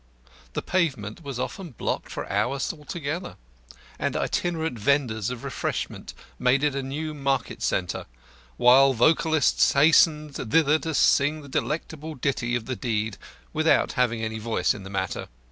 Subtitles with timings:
[0.53, 3.35] The pavement was often blocked for hours together,
[3.99, 8.07] and itinerant vendors of refreshment made it a new market centre,
[8.57, 13.19] while vocalists hastened thither to sing the delectable ditty of the deed
[13.53, 15.27] without having any voice in the matter.